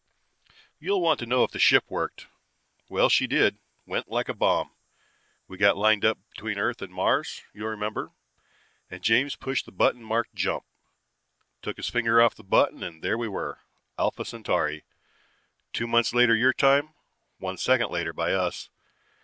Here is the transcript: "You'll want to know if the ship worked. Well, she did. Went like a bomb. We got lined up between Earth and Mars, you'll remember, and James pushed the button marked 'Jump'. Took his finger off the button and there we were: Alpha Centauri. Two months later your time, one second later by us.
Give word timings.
"You'll 0.79 0.99
want 0.99 1.19
to 1.19 1.27
know 1.27 1.43
if 1.43 1.51
the 1.51 1.59
ship 1.59 1.83
worked. 1.87 2.25
Well, 2.89 3.07
she 3.07 3.27
did. 3.27 3.59
Went 3.85 4.09
like 4.09 4.29
a 4.29 4.33
bomb. 4.33 4.71
We 5.47 5.57
got 5.59 5.77
lined 5.77 6.03
up 6.03 6.17
between 6.31 6.57
Earth 6.57 6.81
and 6.81 6.91
Mars, 6.91 7.43
you'll 7.53 7.67
remember, 7.67 8.11
and 8.89 9.03
James 9.03 9.35
pushed 9.35 9.67
the 9.67 9.71
button 9.71 10.01
marked 10.03 10.33
'Jump'. 10.33 10.65
Took 11.61 11.77
his 11.77 11.87
finger 11.89 12.19
off 12.19 12.33
the 12.33 12.43
button 12.43 12.81
and 12.81 13.03
there 13.03 13.15
we 13.15 13.27
were: 13.27 13.59
Alpha 13.95 14.25
Centauri. 14.25 14.85
Two 15.71 15.85
months 15.85 16.15
later 16.15 16.33
your 16.35 16.51
time, 16.51 16.95
one 17.37 17.59
second 17.59 17.91
later 17.91 18.11
by 18.11 18.33
us. 18.33 18.71